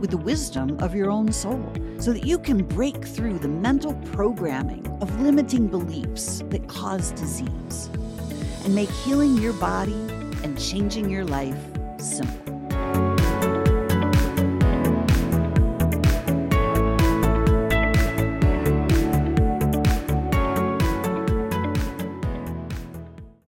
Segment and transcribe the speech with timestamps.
[0.00, 1.62] with the wisdom of your own soul
[1.98, 7.90] so that you can break through the mental programming of limiting beliefs that cause disease
[8.64, 9.92] and make healing your body
[10.42, 11.54] and changing your life
[11.98, 12.56] simple.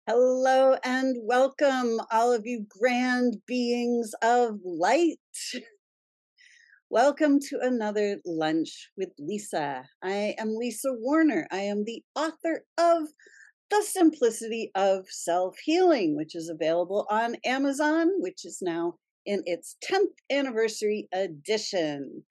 [0.08, 5.20] Hello and welcome, all of you grand beings of light.
[6.94, 9.86] Welcome to another lunch with Lisa.
[10.04, 11.48] I am Lisa Warner.
[11.50, 13.04] I am the author of
[13.70, 19.78] The Simplicity of Self Healing, which is available on Amazon, which is now in its
[19.90, 22.24] 10th anniversary edition.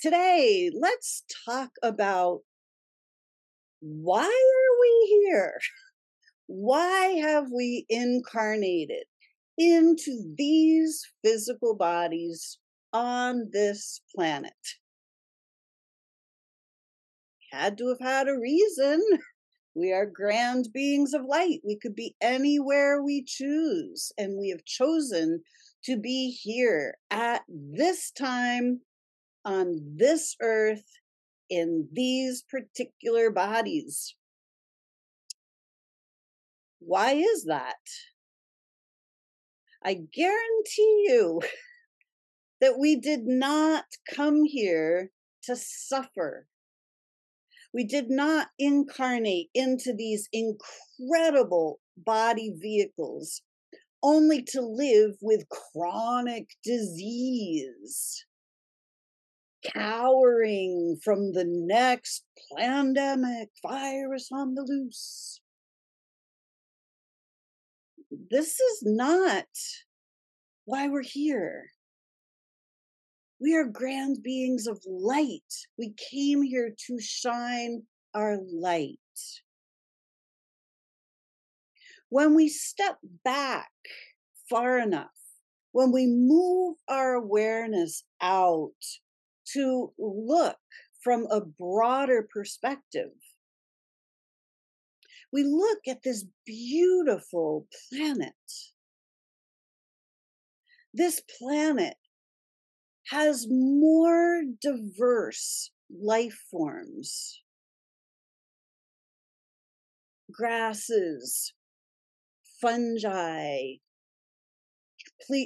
[0.00, 2.40] Today, let's talk about
[3.78, 5.60] why are we here?
[6.48, 9.04] Why have we incarnated
[9.56, 12.58] into these physical bodies
[12.94, 14.52] on this planet.
[17.52, 19.02] Had to have had a reason.
[19.74, 21.60] We are grand beings of light.
[21.64, 25.42] We could be anywhere we choose, and we have chosen
[25.84, 28.80] to be here at this time
[29.44, 30.84] on this earth
[31.50, 34.14] in these particular bodies.
[36.78, 37.74] Why is that?
[39.82, 41.42] I guarantee you
[42.60, 45.10] that we did not come here
[45.44, 46.46] to suffer.
[47.72, 53.42] We did not incarnate into these incredible body vehicles
[54.02, 58.26] only to live with chronic disease,
[59.72, 62.24] cowering from the next
[62.56, 65.40] pandemic virus on the loose.
[68.30, 69.46] This is not
[70.66, 71.70] why we're here.
[73.44, 75.42] We are grand beings of light.
[75.76, 77.82] We came here to shine
[78.14, 78.96] our light.
[82.08, 83.70] When we step back
[84.48, 85.10] far enough,
[85.72, 88.70] when we move our awareness out
[89.52, 90.56] to look
[91.02, 93.12] from a broader perspective,
[95.34, 98.32] we look at this beautiful planet.
[100.94, 101.96] This planet
[103.08, 107.40] has more diverse life forms
[110.32, 111.52] grasses,
[112.60, 113.74] fungi,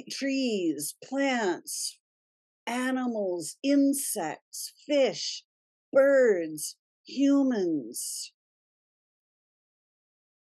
[0.09, 1.99] trees, plants,
[2.65, 5.43] animals, insects, fish,
[5.91, 6.75] birds,
[7.05, 8.31] humans,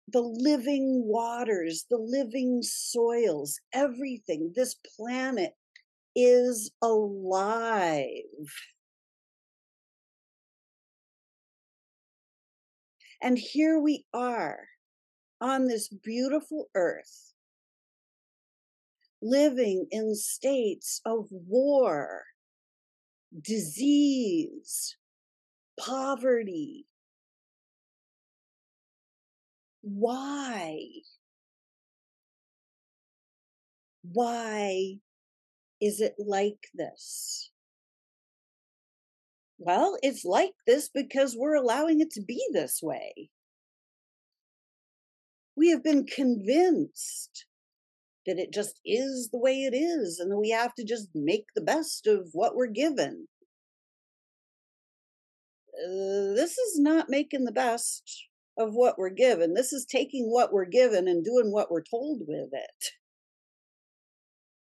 [0.07, 4.53] the living waters, the living soils, everything.
[4.55, 5.53] This planet
[6.15, 8.13] is alive.
[13.21, 14.59] And here we are
[15.41, 17.33] on this beautiful earth,
[19.21, 22.23] living in states of war,
[23.41, 24.95] disease,
[25.79, 26.85] poverty.
[29.81, 30.79] Why?
[34.03, 34.99] Why
[35.81, 37.51] is it like this?
[39.57, 43.29] Well, it's like this because we're allowing it to be this way.
[45.55, 47.45] We have been convinced
[48.25, 51.45] that it just is the way it is and that we have to just make
[51.55, 53.27] the best of what we're given.
[55.73, 59.53] Uh, this is not making the best of what we're given.
[59.53, 62.91] This is taking what we're given and doing what we're told with it.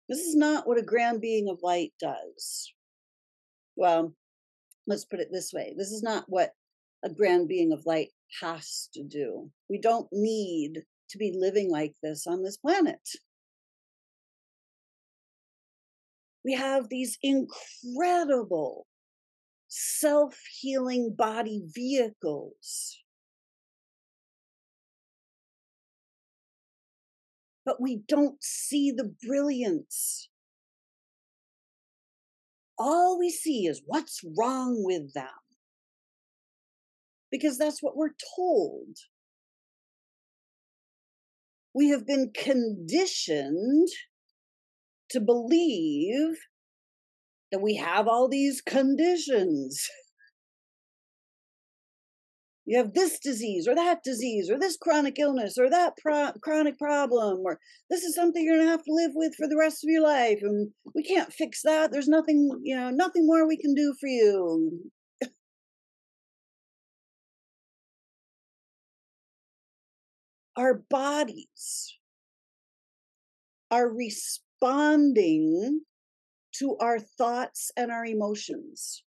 [0.08, 2.72] This is not what a grand being of light does.
[3.76, 4.14] Well,
[4.87, 6.50] let's put it this way this is not what
[7.04, 8.10] a grand being of light
[8.40, 9.50] has to do.
[9.69, 13.00] We don't need to be living like this on this planet.
[16.44, 18.87] We have these incredible
[19.69, 23.01] self healing body vehicles
[27.64, 30.29] but we don't see the brilliance.
[32.79, 35.26] All we see is what's wrong with them.
[37.31, 38.97] Because that's what we're told.
[41.75, 43.88] we have been conditioned
[45.11, 46.37] to believe
[47.50, 49.88] that we have all these conditions.
[52.73, 56.79] You have this disease or that disease or this chronic illness or that pro- chronic
[56.79, 57.59] problem or
[57.91, 60.03] this is something you're going to have to live with for the rest of your
[60.03, 61.93] life and we can't fix that.
[61.93, 64.91] There's nothing, you know, nothing more we can do for you.
[70.57, 71.99] Our bodies
[73.71, 75.83] are responding
[76.55, 79.05] to our thoughts and our emotions.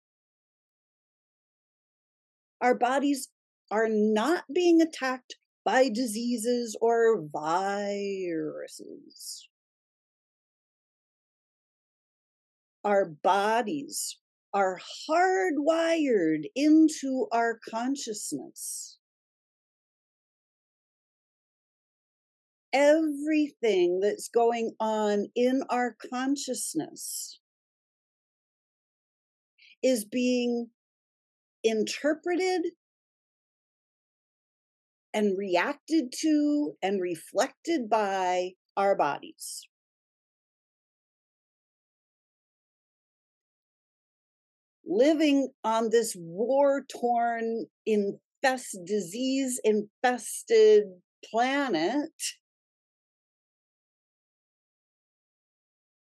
[2.60, 3.30] Our bodies
[3.74, 8.70] are not being attacked by diseases or viruses.
[12.84, 14.20] Our bodies
[14.54, 14.80] are
[15.10, 19.00] hardwired into our consciousness.
[22.74, 27.40] everything that's going on in our consciousness
[29.84, 30.72] is being
[31.64, 32.64] interpreted
[35.14, 39.68] and reacted to and reflected by our bodies.
[44.86, 50.84] Living on this war torn, infest, disease infested
[51.32, 52.12] planet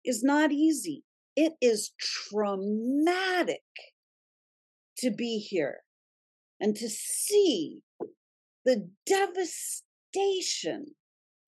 [0.04, 1.04] is not easy.
[1.36, 3.62] It is traumatic
[4.98, 5.80] to be here
[6.60, 7.80] and to see
[8.70, 10.94] the devastation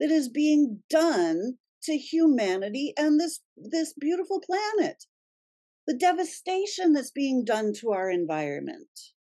[0.00, 5.04] that is being done to humanity and this this beautiful planet
[5.86, 9.12] the devastation that's being done to our environment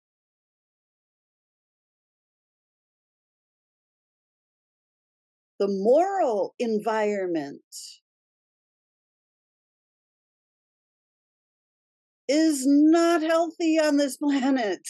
[5.60, 7.62] the moral environment
[12.28, 14.88] is not healthy on this planet.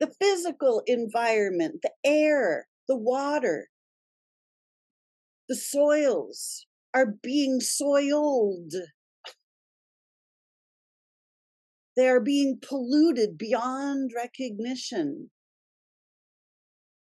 [0.00, 3.68] The physical environment, the air, the water,
[5.48, 8.72] the soils are being soiled.
[11.96, 15.30] They are being polluted beyond recognition.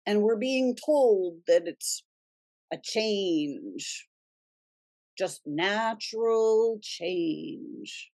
[0.07, 2.05] And we're being told that it's
[2.73, 4.09] a change,
[5.19, 8.11] just natural change.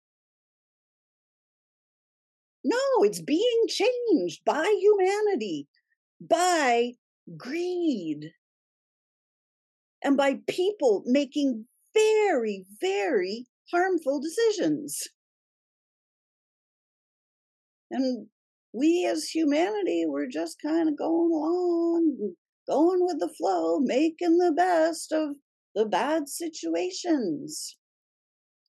[2.68, 5.68] No, it's being changed by humanity,
[6.20, 6.92] by
[7.34, 8.32] greed,
[10.02, 15.08] and by people making very, very harmful decisions.
[17.90, 18.26] And
[18.74, 22.34] we as humanity, we're just kind of going along, mm,
[22.68, 25.36] going with the flow, making the best of
[25.74, 27.78] the bad situations.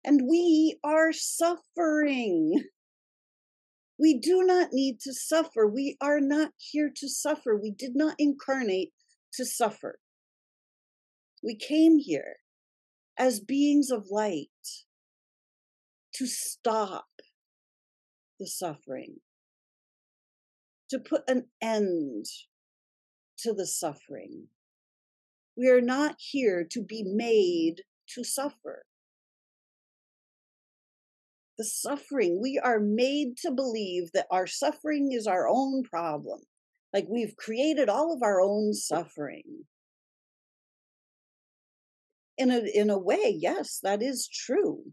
[0.05, 2.64] And we are suffering.
[3.99, 5.67] We do not need to suffer.
[5.67, 7.56] We are not here to suffer.
[7.56, 8.93] We did not incarnate
[9.35, 9.99] to suffer.
[11.43, 12.37] We came here
[13.19, 14.49] as beings of light
[16.15, 17.06] to stop
[18.39, 19.17] the suffering,
[20.91, 22.27] to put an end
[23.39, 24.46] to the suffering.
[25.56, 27.82] We are not here to be made
[28.15, 28.84] to suffer
[31.58, 32.41] the suffering.
[32.41, 36.41] We are made to believe that our suffering is our own problem.
[36.94, 39.65] Like we've created all of our own suffering.
[42.38, 44.84] In a, in a way, yes, that is true.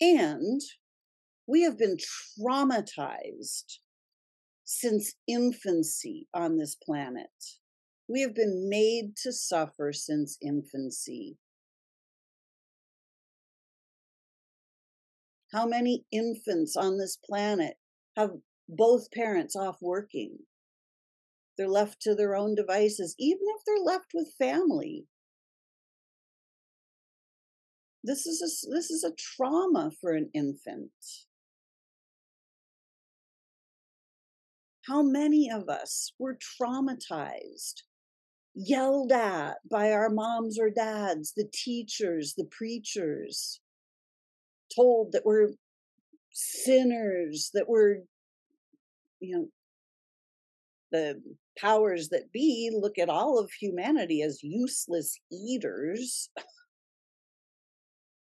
[0.00, 0.60] And
[1.46, 1.96] we have been
[2.40, 3.78] traumatized
[4.64, 7.30] since infancy on this planet.
[8.08, 11.36] We have been made to suffer since infancy.
[15.52, 17.76] How many infants on this planet
[18.16, 18.30] have
[18.68, 20.38] both parents off working?
[21.58, 25.04] They're left to their own devices, even if they're left with family.
[28.02, 30.90] This is a, this is a trauma for an infant.
[34.86, 37.82] How many of us were traumatized,
[38.54, 43.60] yelled at by our moms or dads, the teachers, the preachers,
[44.74, 45.50] told that we're
[46.32, 47.98] sinners, that we're,
[49.20, 49.48] you know,
[50.90, 51.22] the
[51.58, 56.30] powers that be look at all of humanity as useless eaters.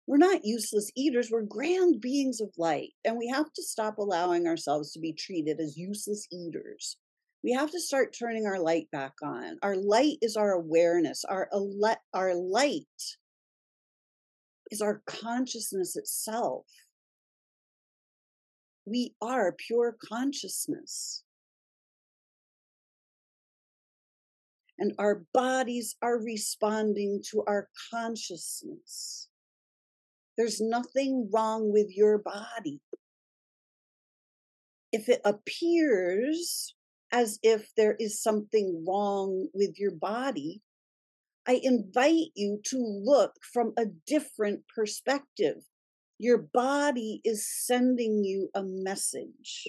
[0.07, 4.47] We're not useless eaters, we're grand beings of light, and we have to stop allowing
[4.47, 6.97] ourselves to be treated as useless eaters.
[7.45, 9.59] we have to start turning our light back on.
[9.63, 11.25] Our light is our awareness.
[11.25, 11.49] Our,
[12.15, 12.85] our light
[14.73, 16.65] is our consciousness itself.
[18.87, 21.23] We are pure consciousness.
[24.79, 29.29] And our bodies are responding to our consciousness.
[30.39, 32.81] There's nothing wrong with your body.
[34.91, 36.75] If it appears
[37.13, 40.63] as if there is something wrong with your body,
[41.47, 45.57] I invite you to look from a different perspective.
[46.19, 49.67] Your body is sending you a message.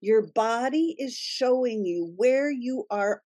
[0.00, 3.22] Your body is showing you where you are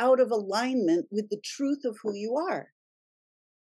[0.00, 2.72] out of alignment with the truth of who you are,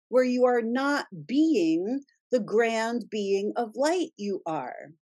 [0.08, 4.94] where you are not being the grand being of light you are.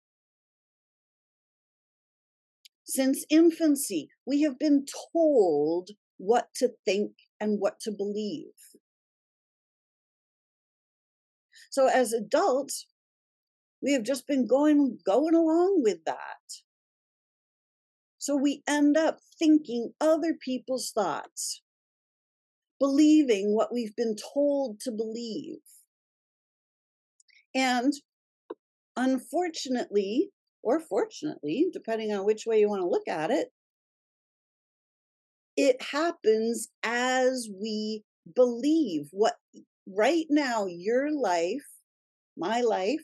[2.84, 5.92] Since infancy, we have been told
[6.22, 8.54] what to think and what to believe.
[11.72, 12.86] So as adults,
[13.82, 16.62] we have just been going going along with that.
[18.20, 21.64] So we end up thinking other people's thoughts,
[22.80, 25.58] believing what we've been told to believe.
[27.56, 27.94] And
[28.96, 30.30] unfortunately,
[30.62, 33.48] or fortunately, depending on which way you want to look at it,
[35.62, 38.04] it happens as we
[38.36, 39.36] believe what
[39.88, 41.68] right now your life,
[42.36, 43.04] my life,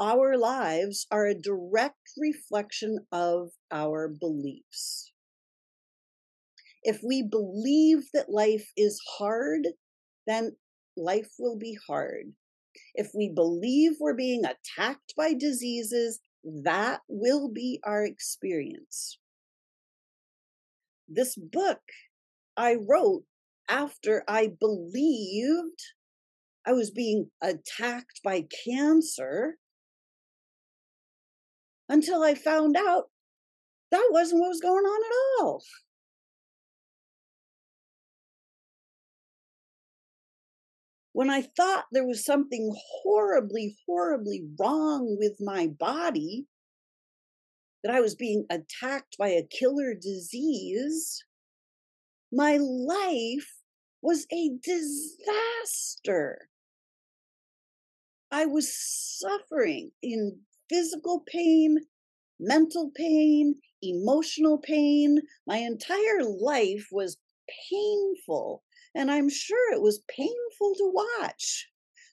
[0.00, 5.12] our lives are a direct reflection of our beliefs.
[6.82, 9.68] If we believe that life is hard,
[10.26, 10.56] then
[10.96, 12.32] life will be hard.
[12.96, 19.20] If we believe we're being attacked by diseases, that will be our experience.
[21.08, 21.80] This book
[22.56, 23.24] I wrote
[23.68, 25.80] after I believed
[26.66, 29.56] I was being attacked by cancer
[31.88, 33.04] until I found out
[33.90, 35.62] that wasn't what was going on at all.
[41.14, 46.46] when I thought there was something horribly, horribly wrong with my body,
[47.84, 51.22] that I was being attacked by a killer disease,
[52.32, 53.52] my life
[54.00, 56.48] was a disaster.
[58.32, 61.78] I was suffering in physical pain,
[62.40, 65.18] mental pain, emotional pain.
[65.46, 67.18] My entire life was
[67.70, 68.64] painful
[68.94, 71.68] and I'm sure it was painful to watch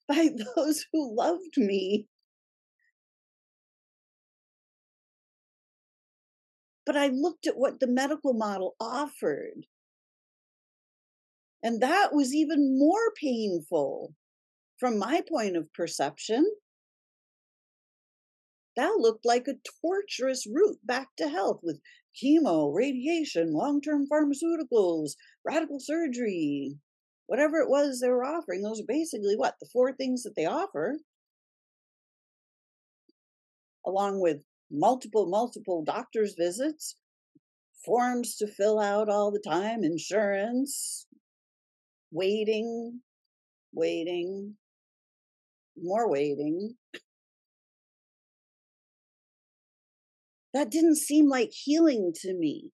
[0.07, 2.07] by those who loved me.
[6.91, 9.65] But I looked at what the medical model offered.
[11.63, 14.13] And that was even more painful
[14.77, 16.45] from my point of perception.
[18.75, 21.79] That looked like a torturous route back to health with
[22.21, 25.11] chemo, radiation, long term pharmaceuticals,
[25.45, 26.75] radical surgery,
[27.27, 28.63] whatever it was they were offering.
[28.63, 29.55] Those are basically what?
[29.61, 30.97] The four things that they offer,
[33.85, 36.95] along with multiple, multiple doctor's visits,
[37.83, 41.07] forms to fill out all the time, insurance,
[42.11, 43.01] waiting,
[43.73, 44.55] waiting,
[45.81, 46.75] more waiting.
[50.53, 52.71] That didn't seem like healing to me.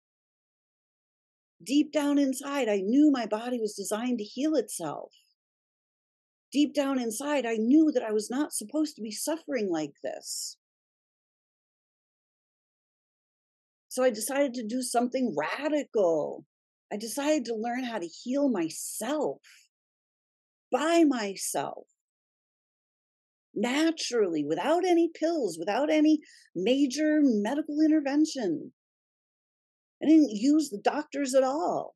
[1.62, 5.12] Deep down inside, I knew my body was designed to heal itself.
[6.52, 10.56] Deep down inside, I knew that I was not supposed to be suffering like this.
[13.94, 16.44] So I decided to do something radical.
[16.92, 19.40] I decided to learn how to heal myself
[20.72, 21.86] by myself
[23.54, 26.18] naturally, without any pills, without any
[26.56, 28.72] major medical intervention.
[30.02, 31.94] I didn't use the doctors at all.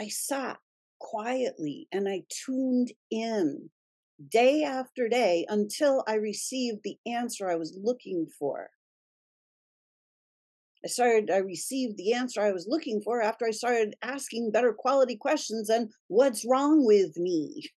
[0.00, 0.56] I sat
[0.98, 3.68] quietly and I tuned in
[4.28, 8.70] day after day until I received the answer I was looking for.
[10.84, 14.72] I started, I received the answer I was looking for after I started asking better
[14.72, 17.70] quality questions and what's wrong with me?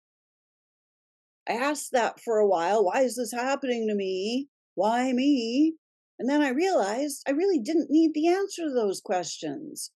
[1.48, 2.84] I asked that for a while.
[2.84, 4.50] Why is this happening to me?
[4.76, 5.76] Why me?
[6.20, 9.92] And then I realized I really didn't need the answer to those questions.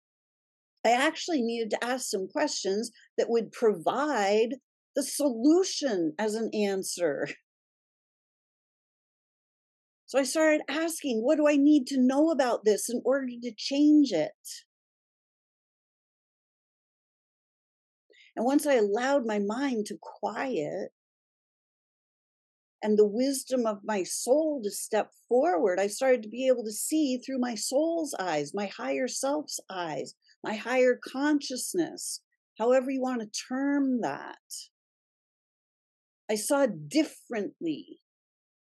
[0.85, 4.55] I actually needed to ask some questions that would provide
[4.95, 7.27] the solution as an answer.
[10.07, 13.53] So I started asking, what do I need to know about this in order to
[13.55, 14.33] change it?
[18.35, 20.91] And once I allowed my mind to quiet
[22.83, 26.73] and the wisdom of my soul to step forward, I started to be able to
[26.73, 32.21] see through my soul's eyes, my higher self's eyes, my higher consciousness,
[32.57, 34.39] however you want to term that.
[36.31, 37.99] I saw differently.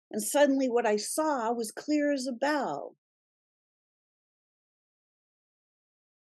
[0.09, 2.95] And suddenly, what I saw was clear as a bell.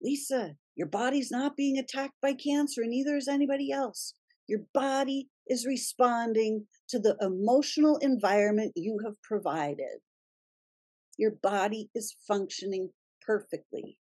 [0.03, 4.15] Lisa, your body's not being attacked by cancer, and neither is anybody else.
[4.49, 10.01] Your body is responding to the emotional environment you have provided.
[11.17, 12.91] Your body is functioning
[13.23, 13.99] perfectly.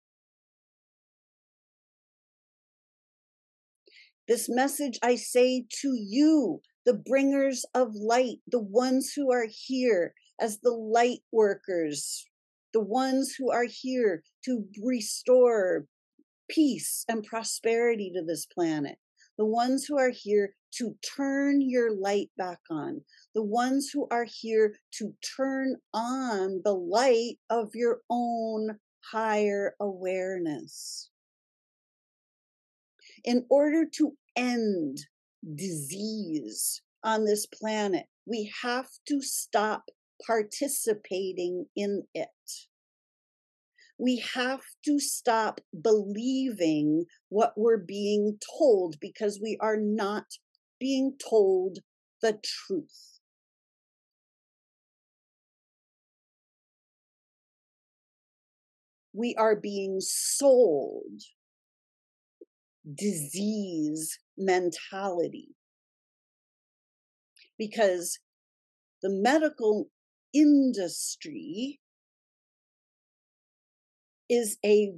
[4.26, 10.14] This message I say to you, the bringers of light, the ones who are here
[10.40, 12.24] as the light workers,
[12.72, 15.84] the ones who are here to restore
[16.48, 18.96] peace and prosperity to this planet,
[19.36, 23.02] the ones who are here to turn your light back on,
[23.34, 28.78] the ones who are here to turn on the light of your own
[29.12, 31.10] higher awareness.
[33.24, 35.00] In order to end
[35.54, 39.84] disease on this planet, we have to stop
[40.26, 42.28] participating in it
[43.98, 50.24] we have to stop believing what we're being told because we are not
[50.78, 51.78] being told
[52.22, 53.18] the truth.
[59.12, 61.22] We are being sold
[62.94, 65.48] disease mentality
[67.58, 68.18] because
[69.02, 69.88] the medical
[70.32, 71.80] industry
[74.28, 74.92] is a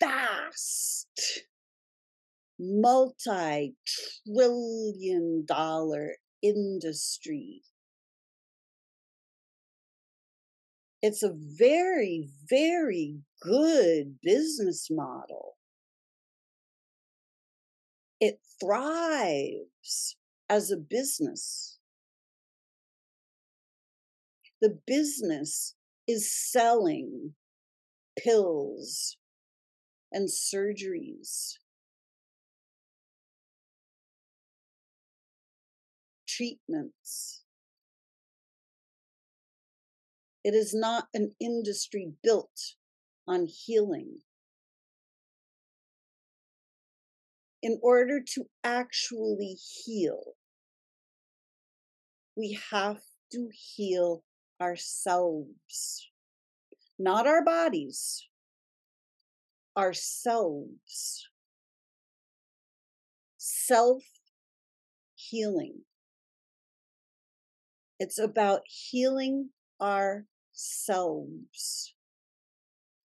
[0.00, 1.44] vast
[2.58, 3.74] multi
[4.26, 7.62] trillion dollar industry.
[11.02, 15.56] It's a very, very good business model.
[18.22, 20.16] It thrives
[20.48, 21.80] as a business.
[24.60, 25.74] The business
[26.06, 27.34] is selling
[28.16, 29.16] pills
[30.12, 31.54] and surgeries,
[36.28, 37.42] treatments.
[40.44, 42.76] It is not an industry built
[43.26, 44.20] on healing.
[47.62, 50.34] In order to actually heal,
[52.36, 53.00] we have
[53.32, 54.24] to heal
[54.60, 56.12] ourselves
[57.02, 58.28] not our bodies,
[59.76, 61.28] ourselves.
[63.38, 64.04] Self
[65.16, 65.80] healing.
[67.98, 70.26] It's about healing ourselves,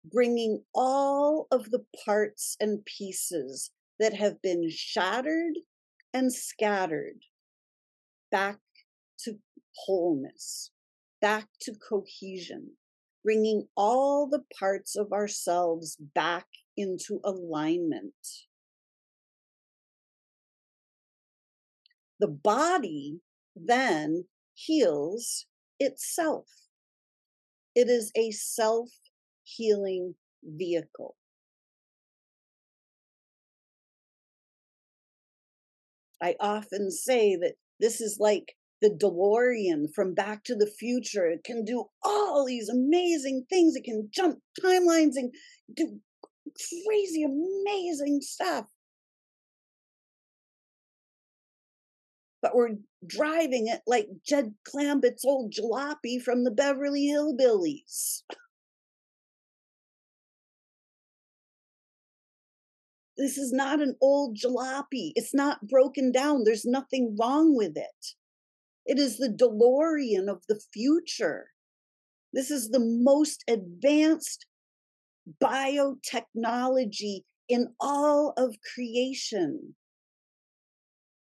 [0.05, 3.71] bringing all of the parts and pieces
[4.03, 5.57] that have been shattered
[6.13, 7.23] and scattered
[8.29, 8.59] back
[9.19, 9.37] to
[9.75, 10.71] wholeness,
[11.21, 12.71] back to cohesion
[13.23, 18.13] bringing all the parts of ourselves back into alignment.
[22.19, 23.21] The body
[23.55, 25.45] then heals
[25.79, 26.47] itself.
[27.73, 28.89] It is a self
[29.43, 31.15] healing vehicle.
[36.23, 41.25] I often say that this is like the DeLorean from Back to the Future.
[41.25, 43.75] It can do all these amazing things.
[43.75, 45.33] It can jump timelines and
[45.75, 45.99] do
[46.87, 48.65] crazy, amazing stuff.
[52.41, 58.21] But we're driving it like Jed Clampett's old jalopy from the Beverly Hillbillies.
[63.17, 65.11] This is not an old jalopy.
[65.15, 66.43] It's not broken down.
[66.43, 68.05] There's nothing wrong with it.
[68.85, 71.47] It is the DeLorean of the future.
[72.33, 74.47] This is the most advanced
[75.41, 79.75] biotechnology in all of creation.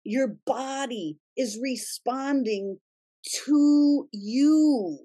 [0.03, 2.79] Your body is responding
[3.45, 4.99] to you.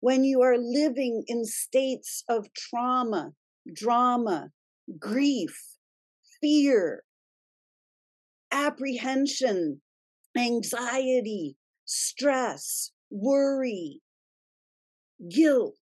[0.00, 3.32] When you are living in states of trauma,
[3.72, 4.50] drama,
[4.98, 5.76] grief,
[6.40, 7.02] fear,
[8.52, 9.80] apprehension,
[10.36, 14.00] anxiety, stress, worry,
[15.28, 15.76] guilt,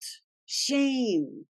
[0.45, 1.45] shame,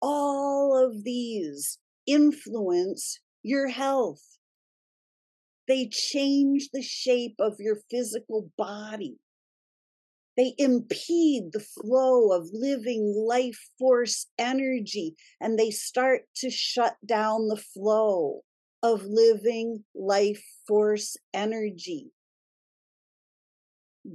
[0.00, 4.38] all of these influence your health.
[5.66, 9.16] They change the shape of your physical body.
[10.36, 17.48] They impede the flow of living life force energy and they start to shut down
[17.48, 18.42] the flow
[18.82, 22.10] of living life force energy.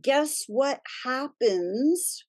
[0.01, 2.25] Guess what happens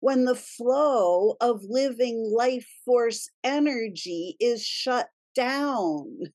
[0.00, 6.32] when the flow of living life force energy is shut down?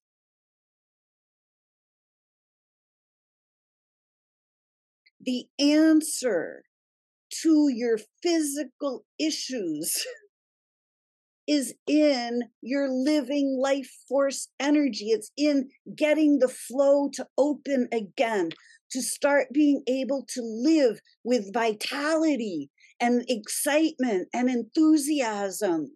[5.26, 6.64] The answer
[7.42, 10.06] to your physical issues
[11.48, 15.10] is in your living life force energy.
[15.10, 18.50] It's in getting the flow to open again,
[18.92, 25.92] to start being able to live with vitality and excitement and enthusiasm,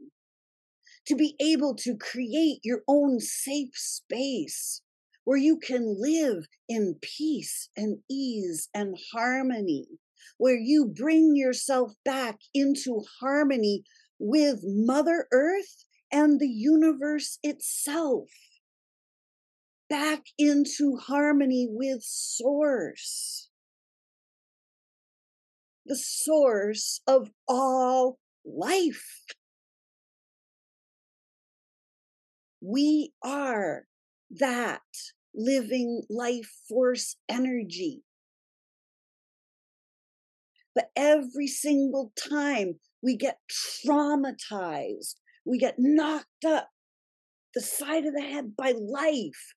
[1.07, 4.81] to be able to create your own safe space
[5.23, 9.87] where you can live in peace and ease and harmony,
[10.37, 13.83] where you bring yourself back into harmony
[14.17, 18.29] with Mother Earth and the universe itself,
[19.89, 23.49] back into harmony with Source,
[25.85, 29.23] the source of all life.
[32.61, 33.85] We are
[34.31, 34.81] that
[35.33, 38.03] living life force energy.
[40.75, 43.39] But every single time we get
[43.85, 45.15] traumatized,
[45.45, 46.69] we get knocked up
[47.55, 49.55] the side of the head by life,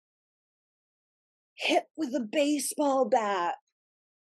[1.54, 3.56] hit with a baseball bat,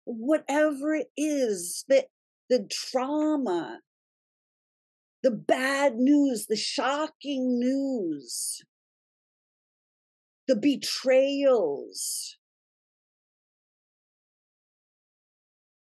[0.04, 2.06] whatever it is that
[2.50, 3.80] the trauma,
[5.24, 8.62] the bad news, the shocking news,
[10.48, 12.38] the betrayals.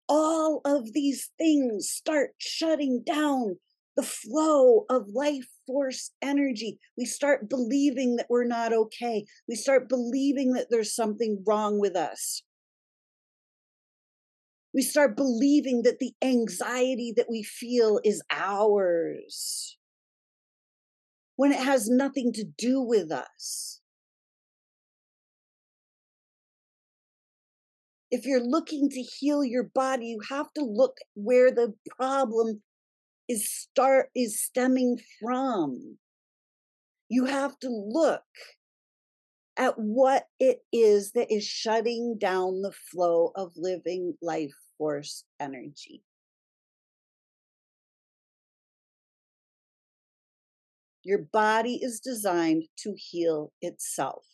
[0.07, 3.57] All of these things start shutting down
[3.95, 6.79] the flow of life force energy.
[6.97, 9.25] We start believing that we're not okay.
[9.47, 12.43] We start believing that there's something wrong with us.
[14.73, 19.77] We start believing that the anxiety that we feel is ours
[21.35, 23.80] when it has nothing to do with us.
[28.11, 32.61] If you're looking to heal your body, you have to look where the problem
[33.29, 35.97] is start is stemming from.
[37.07, 38.23] You have to look
[39.55, 46.03] at what it is that is shutting down the flow of living life force energy.
[51.03, 54.25] Your body is designed to heal itself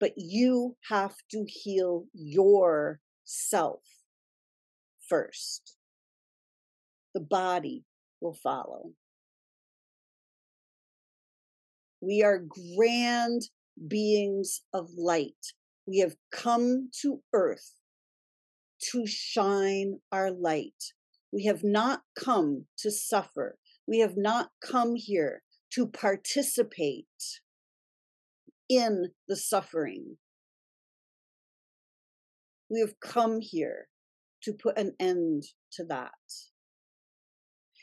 [0.00, 3.82] but you have to heal yourself
[5.06, 5.76] first.
[7.14, 7.84] The body
[8.20, 8.92] will follow.
[12.00, 13.42] We are grand
[13.88, 15.52] beings of light.
[15.86, 17.74] We have come to earth
[18.92, 20.94] to shine our light.
[21.30, 23.58] We have not come to suffer.
[23.86, 25.42] We have not come here
[25.74, 27.06] to participate
[28.70, 30.16] in the suffering.
[32.70, 33.88] We have come here
[34.44, 36.12] to put an end to that.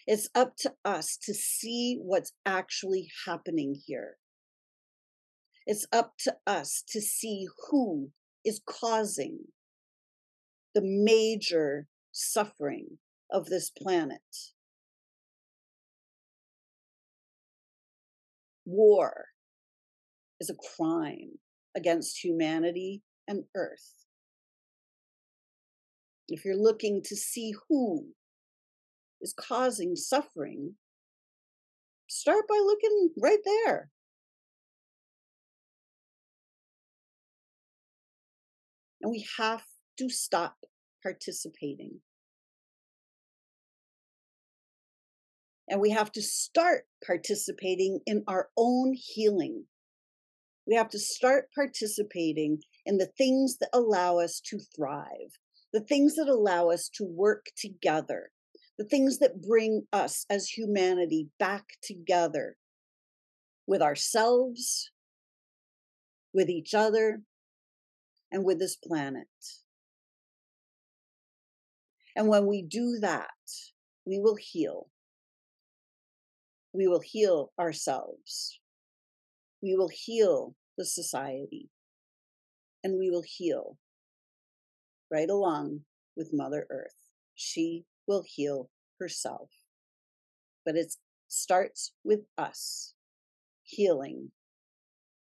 [0.08, 4.16] It's up to us to see what's actually happening here.
[5.66, 8.12] It's up to us to see who
[8.46, 9.40] is causing
[10.74, 14.22] the major suffering of this planet.
[18.66, 19.26] War,
[20.40, 21.40] is a crime
[21.76, 24.06] against humanity and earth.
[26.28, 28.08] If you're looking to see who
[29.22, 30.76] is causing suffering,
[32.08, 33.92] start by looking right there.
[39.02, 39.64] And we have
[40.00, 40.58] to stop
[41.04, 42.02] participating.
[45.70, 49.66] And we have to start participating in our own healing.
[50.68, 55.40] We have to start participating in the things that allow us to thrive,
[55.72, 58.32] the things that allow us to work together,
[58.78, 62.58] the things that bring us as humanity back together
[63.66, 64.92] with ourselves,
[66.34, 67.22] with each other,
[68.32, 69.28] and with this planet.
[72.16, 73.30] And when we do that,
[74.06, 74.90] we will heal.
[76.74, 78.60] We will heal ourselves.
[79.68, 81.70] We will heal the society.
[82.86, 83.78] And we will heal
[85.12, 85.82] right along
[86.16, 86.96] with Mother Earth.
[87.36, 89.50] She will heal herself.
[90.66, 90.94] But it
[91.28, 92.94] starts with us
[93.64, 94.32] healing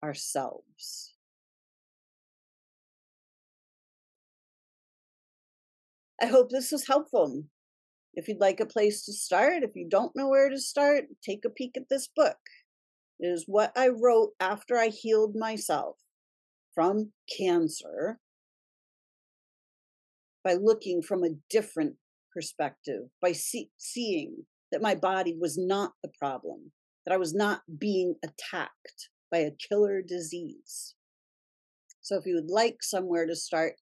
[0.01, 1.12] ourselves.
[6.23, 7.47] I hope this was helpful.
[8.14, 11.45] If you'd like a place to start, if you don't know where to start, take
[11.45, 12.38] a peek at this book.
[13.23, 15.97] Is what I wrote after I healed myself
[16.75, 18.19] from cancer
[20.43, 21.97] by looking from a different
[22.33, 26.73] perspective, by see- seeing that my body was not the problem,
[27.05, 30.95] that I was not being attacked by a killer disease.
[32.01, 33.75] So if you would like somewhere to start,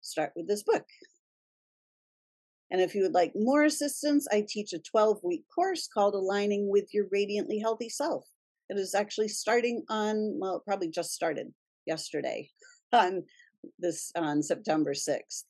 [0.00, 0.86] start with this book.
[2.70, 6.68] And if you would like more assistance, I teach a 12 week course called Aligning
[6.68, 8.24] with Your Radiantly Healthy Self.
[8.68, 11.52] It is actually starting on, well, it probably just started
[11.86, 12.50] yesterday
[12.92, 13.24] on
[13.78, 15.44] this on September 6th.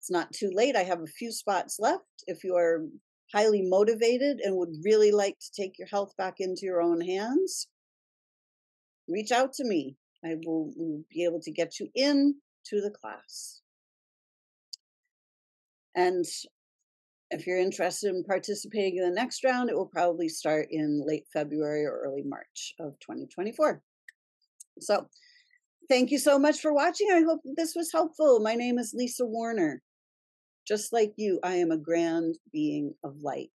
[0.00, 0.76] It's not too late.
[0.76, 2.04] I have a few spots left.
[2.26, 2.84] If you are
[3.32, 7.68] highly motivated and would really like to take your health back into your own hands,
[9.08, 9.96] reach out to me.
[10.24, 10.72] I will,
[11.10, 13.60] be able to get you in to the class.
[15.94, 16.24] And
[17.30, 21.26] if you're interested in participating in the next round, it will probably start in late
[21.32, 23.82] February or early March of 2024.
[24.80, 25.06] So,
[25.88, 27.08] thank you so much for watching.
[27.12, 28.40] I hope this was helpful.
[28.40, 29.82] My name is Lisa Warner.
[30.66, 33.50] Just like you, I am a grand being of light.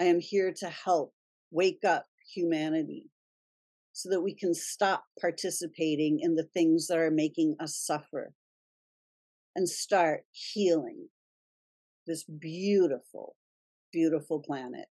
[0.00, 1.12] I am here to help
[1.50, 3.10] wake up humanity
[3.92, 8.32] so that we can stop participating in the things that are making us suffer
[9.56, 11.08] and start healing
[12.08, 13.36] this beautiful,
[13.92, 14.86] beautiful planet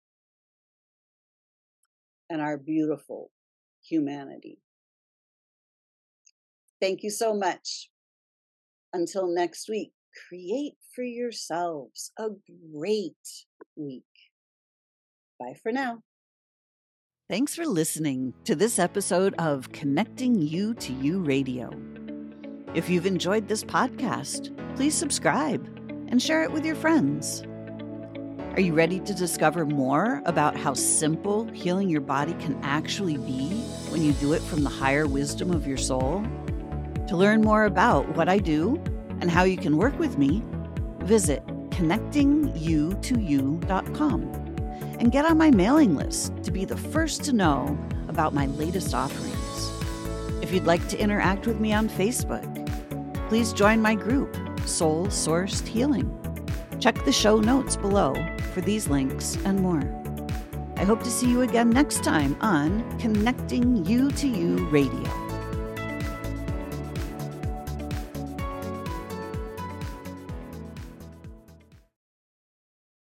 [2.30, 3.32] and our beautiful
[3.84, 4.60] humanity.
[6.80, 7.90] Thank you so much.
[8.94, 9.92] Until next week,
[10.30, 12.30] create for yourselves a
[12.74, 13.16] great
[13.76, 14.04] week.
[15.40, 16.04] Bye for now.
[17.30, 21.72] Thanks for listening to this episode of Connecting You to You Radio.
[22.74, 25.77] If you've enjoyed this podcast, please subscribe
[26.10, 27.44] and share it with your friends.
[28.54, 33.50] Are you ready to discover more about how simple healing your body can actually be
[33.90, 36.26] when you do it from the higher wisdom of your soul?
[37.08, 38.82] To learn more about what I do
[39.22, 40.42] and how you can work with me,
[41.02, 44.22] visit connectingyoutoyou.com
[45.00, 48.96] and get on my mailing list to be the first to know about my latest
[48.96, 49.36] offerings.
[50.42, 52.52] If you'd like to interact with me on Facebook,
[53.30, 54.36] please join my group
[54.68, 56.12] soul sourced healing.
[56.80, 58.14] Check the show notes below
[58.54, 59.82] for these links and more.
[60.76, 65.27] I hope to see you again next time on Connecting You to You Radio.